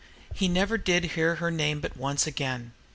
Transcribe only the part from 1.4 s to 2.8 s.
name but once again.